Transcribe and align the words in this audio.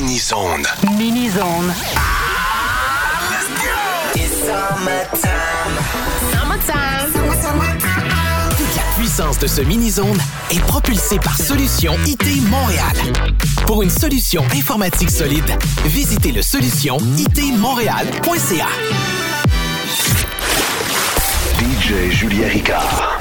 Mini-zone. 0.00 0.66
Mini-zone. 0.96 1.74
Let's 3.28 3.48
go. 3.60 3.68
Toute 8.56 8.76
la 8.76 8.82
puissance 8.96 9.38
de 9.38 9.46
ce 9.46 9.60
mini-zone 9.60 10.18
est 10.50 10.60
propulsée 10.60 11.18
par 11.18 11.36
Solution 11.36 11.94
IT 12.06 12.48
Montréal. 12.48 12.86
Pour 13.66 13.82
une 13.82 13.90
solution 13.90 14.42
informatique 14.56 15.10
solide, 15.10 15.54
visitez 15.84 16.32
le 16.32 16.40
solution 16.40 16.96
itmontréal.ca. 17.18 18.68
DJ 21.58 22.10
Julien 22.10 22.48
Ricard. 22.48 23.18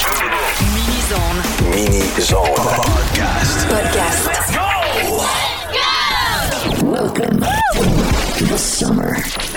Mini-zone. 0.74 1.42
Mini-zone. 1.76 2.54
Podcast. 2.56 3.68
Podcast. 3.68 4.54
Go! 4.54 4.69
Welcome 6.90 7.40
to 7.40 8.46
the 8.46 8.58
summer. 8.58 9.49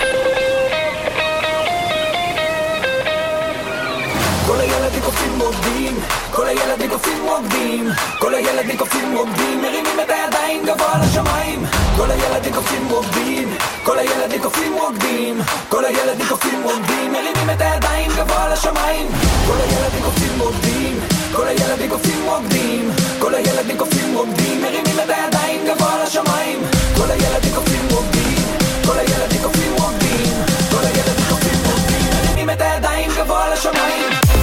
קופים 5.13 5.41
רוקדים, 5.41 5.95
כל 6.31 6.47
הילדים 6.47 6.89
קופים 6.89 7.25
רוקדים, 7.25 7.89
כל 8.19 8.33
הילדים 8.33 8.77
קופים 8.77 9.17
רוקדים, 9.17 9.61
מרימים 9.61 9.99
את 10.03 10.09
הידיים 10.09 10.65
גבוה 10.65 10.93
לשמיים, 11.03 11.65
כל 11.97 12.11
הילדים 12.11 12.53
קופים 12.53 12.87
רוקדים, 12.89 13.55
כל 13.83 13.99
הילדים 13.99 14.41
קופים 14.41 14.73
רוקדים, 14.73 15.41
כל 15.69 15.85
הילדים 15.85 16.27
קופים 16.27 16.63
רוקדים, 16.63 17.11
מרימים 17.11 17.49
את 17.55 17.61
הידיים 17.61 18.11
גבוה 18.17 18.49
לשמיים, 18.49 19.07
כל 19.47 19.57
הילדים 19.61 20.03
קופים 20.03 20.39
רוקדים, 20.39 20.99
כל 21.35 21.47
הילדים 21.47 21.89
קופים 21.89 22.25
רוקדים, 22.25 22.91
כל 23.19 23.35
הילדים 23.35 23.77
קופים 23.77 24.15
רוקדים, 24.15 24.61
מרימים 24.61 24.99
את 25.05 25.09
הידיים 25.09 25.61
גבוה 25.67 26.03
לשמיים, 26.03 26.59
כל 26.97 27.11
הילדים 27.11 27.53
קופים 27.55 27.87
רוקדים, 27.91 28.37
כל 28.85 28.99
הילדים 28.99 29.41
קופים 29.41 29.73
רוקדים, 29.79 30.33
כל 30.71 30.85
הילדים 30.85 31.25
קופים 31.29 31.59
רוקדים, 31.65 32.09
מרימים 32.13 32.49
את 32.49 32.61
הידיים 32.61 33.09
גבוה 33.17 33.53
לשמיים 33.53 34.42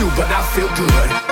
you, 0.00 0.06
but 0.16 0.26
I 0.30 0.42
feel 0.54 0.68
good. 0.76 1.23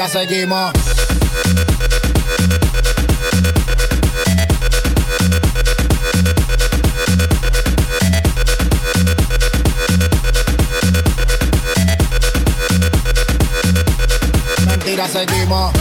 Mentira, 0.00 0.08
seguimos. 0.08 0.72
Mentira, 14.66 15.06
seguimos. 15.08 15.79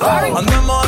I'm 0.00 0.46
the 0.46 0.70
all 0.70 0.87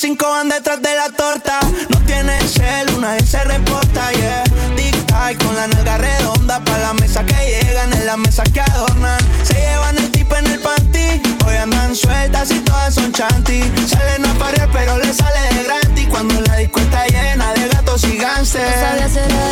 cinco 0.00 0.30
van 0.30 0.48
detrás 0.48 0.80
de 0.80 0.94
la 0.94 1.10
torta. 1.10 1.60
No 1.90 1.98
tiene 2.06 2.40
cel, 2.48 2.88
una 2.96 3.12
vez 3.12 3.28
se 3.28 3.44
reporta, 3.44 4.10
yeah. 4.12 4.44
Tic-tac 4.74 5.44
con 5.44 5.54
la 5.54 5.66
nalga 5.66 5.98
redonda. 5.98 6.58
Pa' 6.64 6.78
la 6.78 6.94
mesa 6.94 7.22
que 7.24 7.34
llegan, 7.34 7.92
en 7.92 8.06
la 8.06 8.16
mesa 8.16 8.42
que 8.44 8.60
adornan. 8.62 9.20
Se 9.42 9.54
llevan 9.54 9.98
el 9.98 10.10
tipo 10.10 10.34
en 10.36 10.46
el 10.46 10.58
panty. 10.58 11.20
Hoy 11.46 11.56
andan 11.56 11.94
sueltas 11.94 12.50
y 12.50 12.60
todas 12.60 12.94
son 12.94 13.12
chanty. 13.12 13.62
Salen 13.86 14.24
a 14.24 14.34
parir, 14.34 14.68
pero 14.72 14.96
le 14.98 15.12
sale 15.12 15.54
de 15.54 15.64
gratis. 15.64 16.08
Cuando 16.08 16.40
la 16.40 16.56
disco 16.56 16.80
está 16.80 17.06
llena 17.06 17.52
de 17.52 17.68
gatos 17.68 18.04
y 18.04 18.16
gánster. 18.16 18.62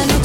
No 0.09 0.18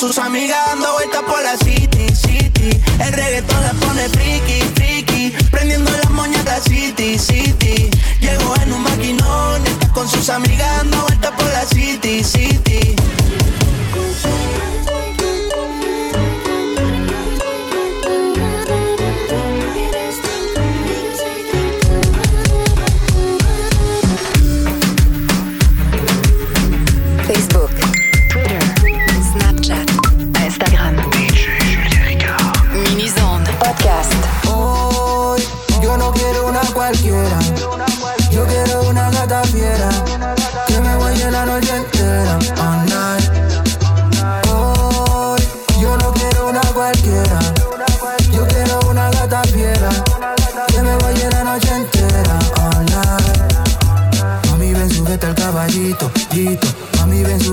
sus 0.00 0.16
amigas 0.16 0.58
dando 0.64 0.94
vueltas 0.94 1.22
por 1.24 1.42
la 1.42 1.58
ciudad 1.58 1.69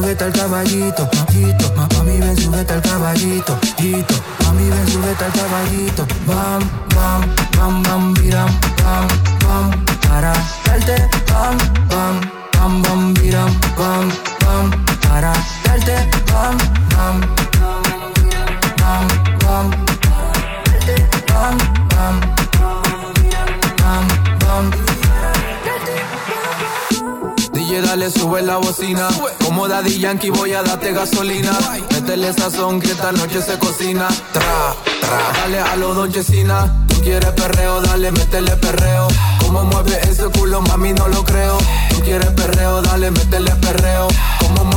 sujeta 0.07 0.25
al 0.25 0.31
caballito, 0.31 1.09
hito. 1.33 1.73
Mami, 1.75 2.17
ven, 2.19 2.37
sujeta 2.37 2.75
al 2.75 2.81
caballito, 2.81 3.59
hito. 3.77 4.15
Mami, 4.45 4.69
ven, 4.69 4.87
sujeta 4.87 5.25
al 5.25 5.31
caballito. 5.33 6.07
Bam, 6.25 6.61
bam, 6.95 7.21
bam, 7.57 7.83
bam, 7.83 8.13
viram, 8.15 8.49
bam, 8.83 9.07
bam. 9.43 9.71
Para 10.07 10.33
darte, 10.63 11.09
bam, 11.27 11.57
bam, 11.89 12.21
bam, 12.53 12.81
bam, 12.83 13.13
viram, 13.15 13.51
bam, 13.75 14.09
bam. 14.39 14.71
Para 15.01 15.33
darte, 15.65 16.07
bam, 16.31 16.57
bam, 16.89 17.19
bam, 17.59 17.81
bam, 18.79 19.07
bam. 19.43 19.71
Para 20.07 20.31
darte, 20.87 20.95
bam, 21.27 21.57
bam, 21.89 22.21
bam, 22.59 22.81
bam, 23.77 24.69
bam 24.71 24.96
dale, 27.97 28.11
sube 28.11 28.41
la 28.41 28.57
bocina. 28.57 29.07
Como 29.43 29.67
Daddy 29.67 29.99
Yankee 29.99 30.29
voy 30.29 30.53
a 30.53 30.61
darte 30.61 30.93
gasolina. 30.93 31.51
Métele 31.93 32.31
sazón 32.33 32.79
que 32.79 32.91
esta 32.91 33.11
noche 33.11 33.41
se 33.41 33.57
cocina. 33.57 34.07
Tra, 34.31 34.75
tra. 35.01 35.41
Dale 35.41 35.59
a 35.59 35.75
los 35.75 35.95
dochesina, 35.95 36.85
Tú 36.87 37.01
quieres 37.01 37.31
perreo, 37.31 37.81
dale, 37.81 38.11
métele 38.11 38.55
perreo. 38.57 39.07
Como 39.39 39.63
mueve 39.63 39.99
ese 40.09 40.25
culo, 40.25 40.61
mami, 40.61 40.93
no 40.93 41.07
lo 41.07 41.23
creo. 41.23 41.57
Tú 41.89 42.01
quieres 42.01 42.29
perreo, 42.31 42.81
dale, 42.81 43.11
métele 43.11 43.51
perreo. 43.55 44.07
Como 44.39 44.63
mueve 44.65 44.76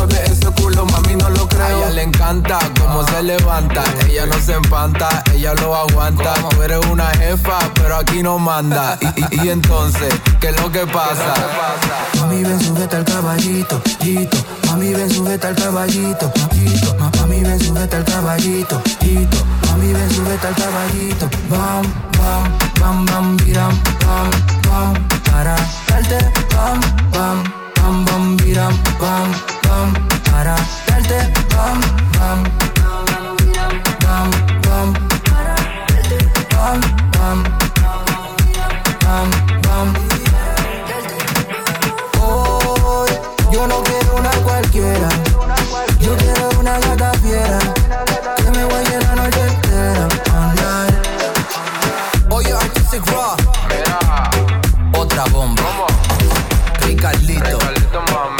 culo, 0.61 0.85
mami, 0.87 1.17
no 1.17 1.31
lo 1.31 1.49
creo. 1.49 1.65
A 1.65 1.71
ella 1.71 1.91
le 1.91 2.03
encanta 2.03 2.59
cómo 2.79 3.07
se 3.07 3.23
levanta. 3.23 3.83
Ella 4.09 4.27
no 4.27 4.39
se 4.41 4.55
empanta, 4.55 5.23
ella 5.35 5.55
lo 5.55 5.75
aguanta. 5.75 6.35
Tú 6.51 6.63
eres 6.63 6.85
una 6.87 7.07
jefa, 7.07 7.59
pero 7.75 7.97
aquí 7.97 8.23
no 8.23 8.39
manda. 8.39 8.99
Y, 9.01 9.07
y, 9.07 9.47
y 9.47 9.49
entonces, 9.51 10.13
¿qué 10.41 10.49
es 10.49 10.61
lo 10.61 10.71
que 10.71 10.87
pasa? 10.87 11.35
Mami, 12.19 12.43
ven, 12.43 12.61
sujeta 12.61 12.99
al 12.99 13.05
caballito, 13.05 13.81
hito. 14.03 14.39
Mami, 14.67 14.93
ven, 14.93 15.11
sujeta 15.11 15.49
al 15.49 15.57
caballito, 15.57 16.33
hito. 16.53 16.97
Mami, 17.19 17.43
ven, 17.43 17.61
sujeta 17.61 17.97
al 17.97 18.05
caballito, 18.05 18.83
hito. 19.01 19.39
Mami, 19.69 19.93
ven, 19.93 20.11
sujeta 20.11 20.49
al 20.49 20.55
caballito. 20.55 21.29
Bam, 21.49 21.83
bam, 22.19 22.59
bam, 22.81 23.07
bam, 23.07 23.37
biram, 23.39 23.81
bam, 24.07 24.31
bam. 24.69 25.09
Para 25.31 25.57
darte, 25.89 26.19
bam, 26.55 26.81
bam, 27.13 27.45
bam, 27.77 28.05
bam, 28.05 28.37
biram, 28.37 28.77
bam, 29.01 29.33
bam 29.63 30.20
para 30.31 30.55
verte, 30.87 31.33
bam, 31.55 31.81
bam. 32.19 32.45
Bam, 34.03 34.31
bam. 34.63 34.93
Bam, 36.51 36.81
bam. 37.13 37.45
Bam, 39.05 39.31
bam. 39.63 39.89
Hoy 42.21 43.11
yo 43.53 43.67
no 43.67 43.83
quiero 43.83 44.17
una 44.17 44.31
cualquiera. 44.31 45.09
Yo 46.01 46.17
quiero 46.17 46.51
una 46.59 46.79
gata 46.79 47.13
fiera. 47.23 47.59
Que 48.37 48.51
me 48.51 48.65
voy 48.65 48.85
la 48.85 49.15
noche 49.15 49.41
entera. 49.47 50.09
All 50.35 50.55
night. 50.55 50.97
Oye, 52.31 52.53
Artistic 52.53 53.07
Raw. 53.07 53.37
Otra 54.99 55.25
bomba. 55.27 55.63
Ricardito. 56.87 57.59
Ricardito, 57.59 58.03
mami. 58.13 58.40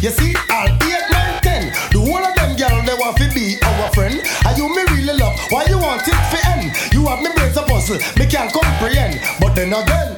You 0.00 0.10
see, 0.10 0.32
all 0.50 0.68
eight, 0.68 1.06
nine, 1.10 1.42
ten. 1.42 1.72
The 1.90 1.98
whole 1.98 2.22
of 2.22 2.34
them 2.36 2.54
girls 2.54 2.86
they 2.86 2.94
want 2.94 3.16
to 3.18 3.28
be 3.34 3.58
our 3.62 3.90
friend. 3.94 4.22
Are 4.46 4.56
you 4.56 4.68
me 4.70 4.82
really 4.94 5.18
love? 5.18 5.36
Why 5.50 5.64
you 5.66 5.76
want 5.78 6.06
it 6.06 6.14
for 6.30 6.38
end? 6.46 6.70
You 6.92 7.06
have 7.06 7.20
me 7.20 7.30
brains 7.34 7.56
a 7.56 7.62
puzzle, 7.62 7.98
me 8.16 8.26
can't 8.26 8.52
comprehend. 8.52 9.18
But 9.40 9.56
then 9.56 9.72
again, 9.72 10.17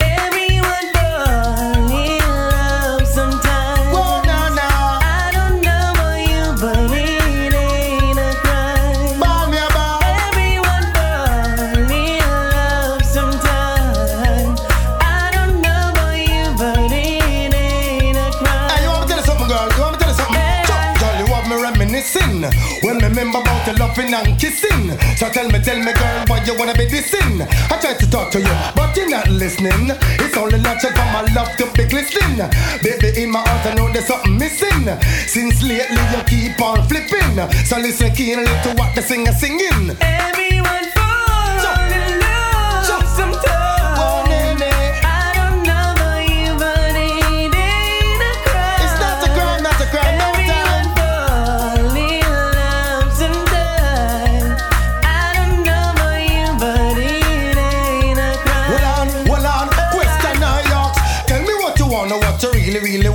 loving 24.01 24.15
and 24.15 24.39
kissing. 24.39 24.99
So 25.17 25.29
tell 25.31 25.49
me, 25.49 25.59
tell 25.61 25.79
me, 25.79 25.93
girl, 25.93 26.25
why 26.29 26.43
you 26.45 26.57
wanna 26.57 26.75
be 26.75 26.87
dissing? 26.87 27.43
I 27.71 27.79
tried 27.81 27.99
to 28.01 28.11
talk 28.11 28.31
to 28.33 28.41
you, 28.41 28.55
but 28.75 28.97
you're 28.97 29.09
not 29.09 29.29
listening. 29.29 29.91
It's 30.21 30.37
only 30.37 30.59
natural 30.61 30.93
for 30.93 31.07
my 31.13 31.23
love 31.35 31.57
to 31.57 31.67
be 31.77 31.85
glistening. 31.85 32.39
Baby, 32.83 33.23
in 33.23 33.31
my 33.31 33.41
heart, 33.41 33.67
I 33.67 33.75
know 33.75 33.93
there's 33.93 34.07
something 34.07 34.39
missing. 34.39 34.87
Since 35.27 35.63
lately, 35.63 36.03
you 36.13 36.23
keep 36.27 36.61
on 36.61 36.87
flipping. 36.89 37.37
So 37.65 37.79
listen 37.79 38.13
keenly 38.15 38.45
to 38.45 38.75
what 38.77 38.95
the 38.95 39.03
singer 39.03 39.33
singing. 39.33 39.97
Everyone 40.01 40.85
falls 40.95 41.65
in 41.93 42.21
love 42.21 43.07
sometimes. 43.17 43.60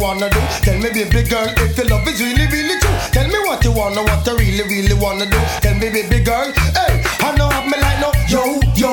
wanna 0.06 0.30
do. 0.30 0.42
Tell 0.62 0.78
me, 0.78 0.90
baby 0.94 1.24
girl, 1.28 1.50
if 1.66 1.78
your 1.78 1.88
love 1.90 2.08
is 2.08 2.22
really, 2.22 2.46
really 2.54 2.78
true. 2.80 2.98
Tell 3.12 3.28
me 3.28 3.40
what 3.48 3.64
you 3.66 3.72
wanna, 3.72 4.04
what 4.04 4.22
you 4.28 4.38
really, 4.38 4.64
really 4.64 4.94
wanna 4.94 5.26
do. 5.26 5.40
Tell 5.66 5.74
me, 5.82 5.90
baby 5.90 6.20
girl, 6.24 6.54
hey, 6.78 6.94
I 7.26 7.34
know 7.38 7.50
have 7.50 7.66
me 7.66 7.78
like 7.82 8.00
no, 8.04 8.12
yo, 8.30 8.44
yo. 8.76 8.92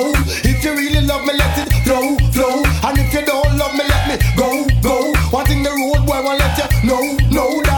If 0.50 0.64
you 0.64 0.72
really 0.72 1.02
love 1.04 1.24
me, 1.26 1.34
let 1.34 1.58
it 1.60 1.72
flow, 1.84 2.16
flow. 2.32 2.64
And 2.88 2.98
if 2.98 3.12
you 3.12 3.24
don't 3.26 3.58
love 3.58 3.74
me, 3.74 3.84
let 3.92 4.02
me 4.08 4.16
go, 4.40 4.48
go. 4.80 5.12
One 5.36 5.44
thing 5.44 5.62
the 5.62 5.70
road 5.70 6.06
boy 6.06 6.22
won't 6.24 6.38
let 6.40 6.56
you, 6.56 6.88
no, 6.88 6.98
no. 7.30 7.71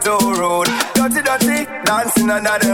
your 0.00 0.34
road. 0.40 0.68
Dirty, 0.94 1.20
dirty, 1.22 1.66
dancing 1.84 2.30
under 2.30 2.56
the 2.58 2.71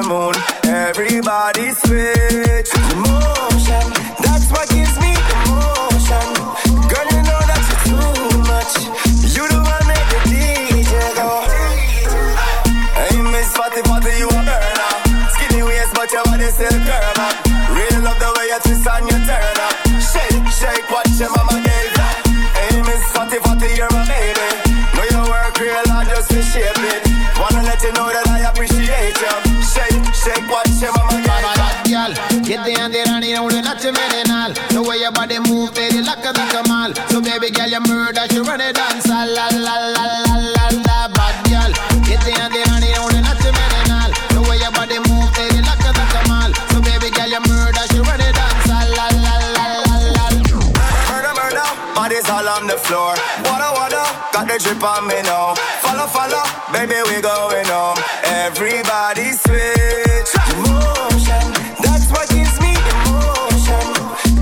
drip 54.58 54.82
on 54.82 55.06
me 55.06 55.22
now. 55.22 55.54
Follow, 55.82 56.06
follow, 56.06 56.42
baby, 56.72 56.98
we 57.08 57.20
going 57.22 57.66
home. 57.66 57.98
Everybody 58.24 59.32
switch. 59.32 60.30
Emotion, 60.58 61.46
that's 61.82 62.10
what 62.10 62.26
gives 62.28 62.56
me 62.60 62.74
emotion. 62.74 63.86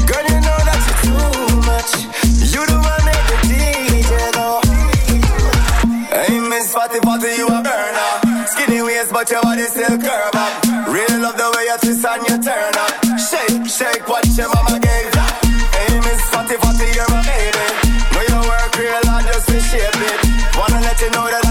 Girl, 0.08 0.24
you 0.32 0.40
know 0.40 0.60
that's 0.64 0.88
too 1.04 1.28
much. 1.68 1.90
You 2.52 2.62
the 2.64 2.78
one 2.80 3.04
that 3.04 3.22
the 3.28 3.36
DJ 3.44 4.12
though. 4.32 4.60
Hey, 6.16 6.40
Miss 6.40 6.72
Fatty 6.72 6.98
Fatty, 7.00 7.36
you 7.36 7.46
a 7.46 7.60
burner. 7.60 8.46
Skinny 8.46 8.80
waist, 8.82 9.12
but 9.12 9.28
your 9.30 9.42
body 9.42 9.62
still 9.62 9.98
curve 9.98 10.34
up. 10.34 10.64
Real 10.88 11.20
love 11.20 11.36
the 11.36 11.52
way 11.54 11.64
you 11.68 11.76
twist 11.82 12.04
and 12.06 12.22
you 12.28 12.36
turn 12.40 12.74
up. 12.78 12.92
Shake, 13.20 13.66
shake, 13.68 14.08
watch 14.08 14.36
your 14.38 14.48
mama. 14.54 14.75
que 20.96 21.10
no 21.10 21.28
era 21.28 21.45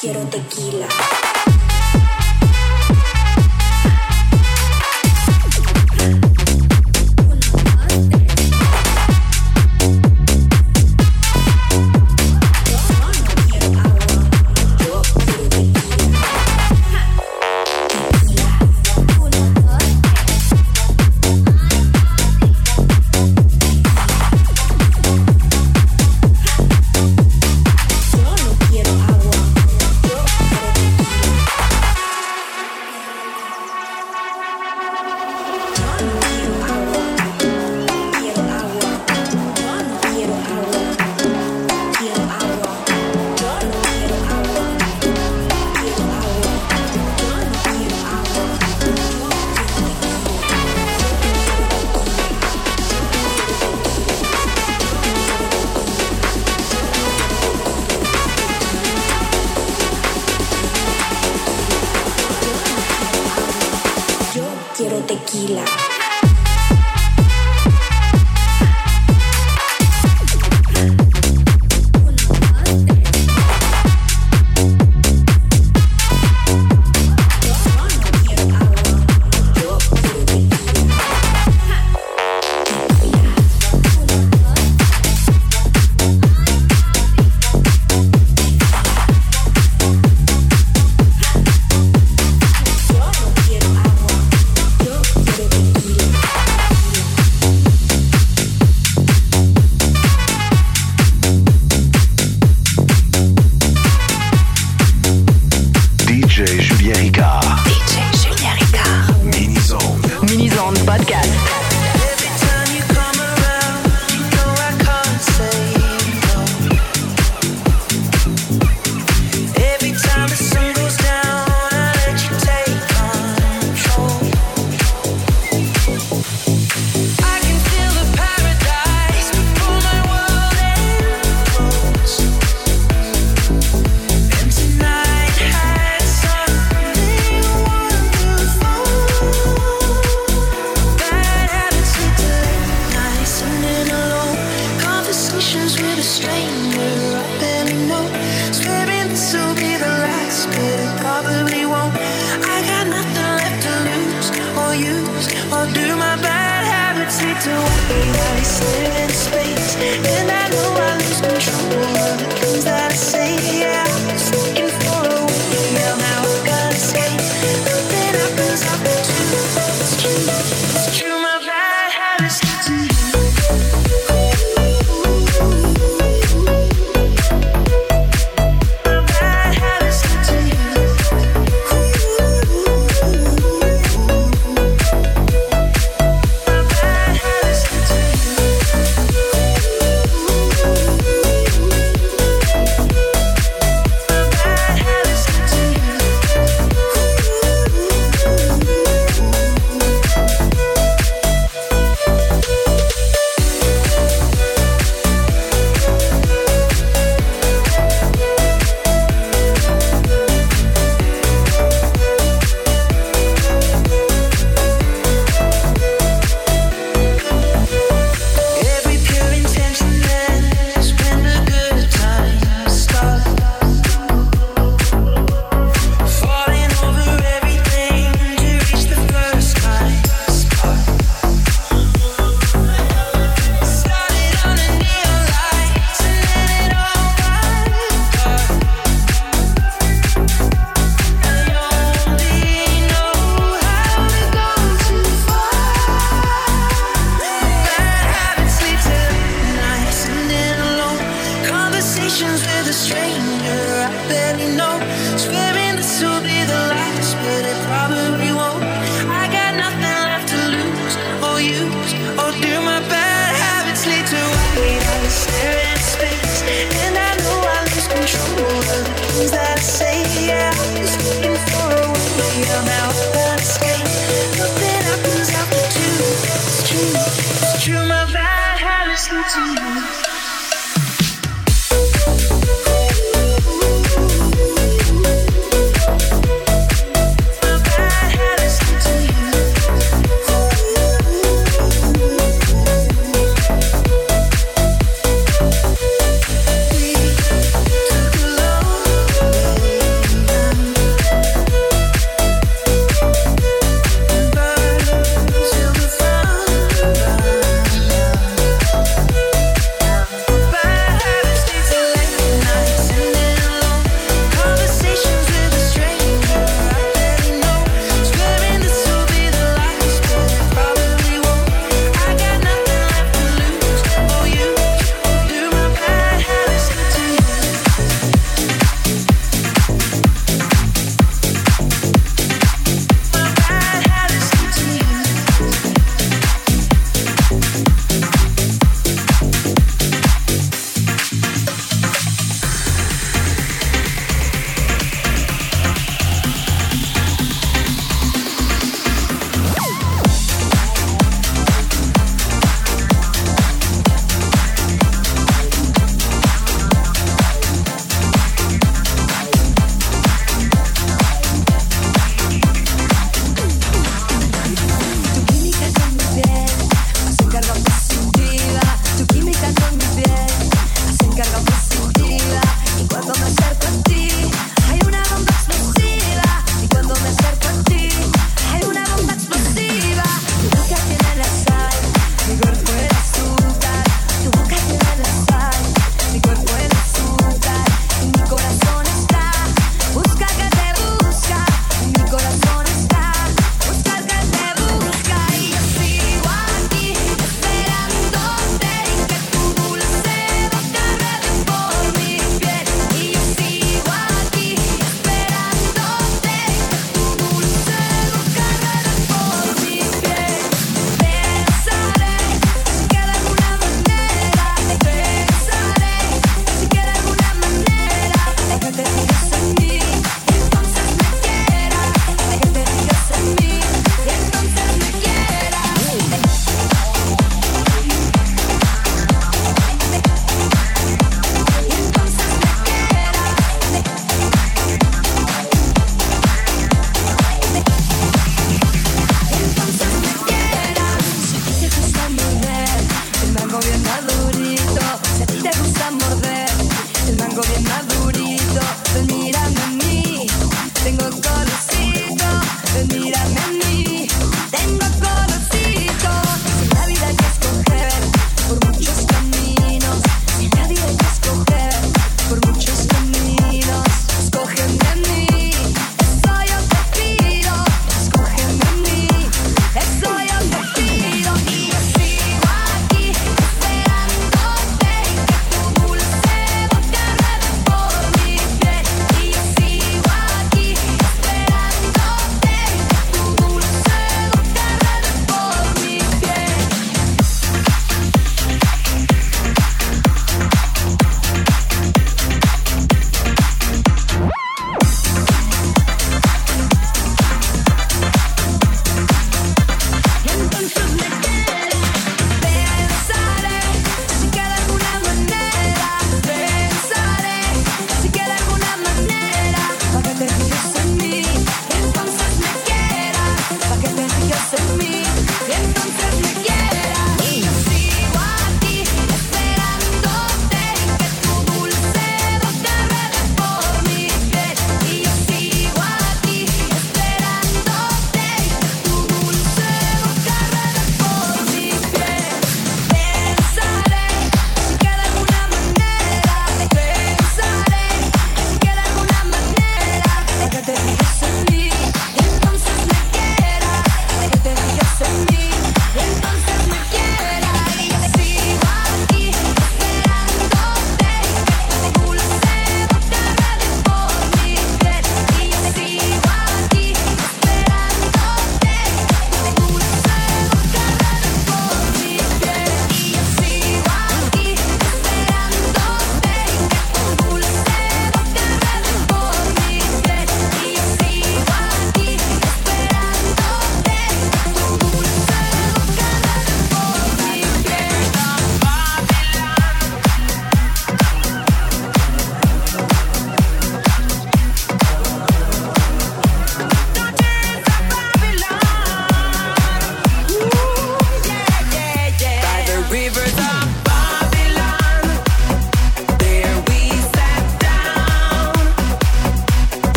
quiero 0.00 0.22
tequila. 0.30 0.88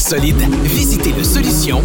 Solide, 0.00 0.42
visitez 0.64 1.12
le 1.12 1.22
solution 1.22 1.82